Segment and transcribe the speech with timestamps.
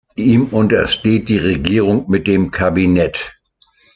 [0.17, 3.39] Ihm untersteht die Regierung mit dem Kabinett.